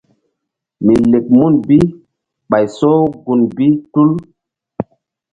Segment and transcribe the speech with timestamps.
[0.85, 1.77] Mi lek mun bi
[2.49, 2.89] ɓay so
[3.23, 4.09] gun bi tul.